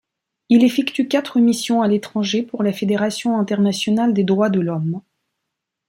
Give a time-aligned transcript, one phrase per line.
[0.49, 5.03] Il effectue quatre missions à l'étranger pour la Fédération internationale des droits de l'homme.